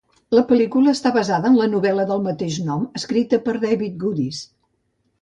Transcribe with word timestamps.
La 0.35 0.43
pel·lícula 0.51 0.93
està 0.97 1.11
basada 1.17 1.51
en 1.51 1.59
la 1.59 1.69
novel·la 1.75 2.07
del 2.13 2.25
mateix 2.31 2.59
nom 2.73 2.91
escrita 3.03 3.43
per 3.47 3.57
David 3.71 4.05
Goodis. 4.07 4.45